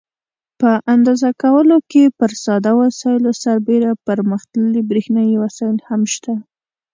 په 0.59 0.71
اندازه 0.93 1.29
کولو 1.43 1.77
کې 1.91 2.03
پر 2.19 2.31
ساده 2.45 2.71
وسایلو 2.81 3.31
سربیره 3.43 3.91
پرمختللي 4.07 4.81
برېښنایي 4.89 5.35
وسایل 5.43 5.77
هم 5.89 6.01
شته. 6.13 6.33